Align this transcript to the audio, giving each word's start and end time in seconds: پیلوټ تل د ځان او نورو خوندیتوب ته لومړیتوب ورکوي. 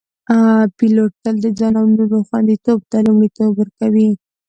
پیلوټ 0.77 1.11
تل 1.23 1.35
د 1.43 1.45
ځان 1.59 1.73
او 1.79 1.85
نورو 1.95 2.17
خوندیتوب 2.27 2.79
ته 2.91 2.97
لومړیتوب 3.07 3.51
ورکوي. 3.57 4.09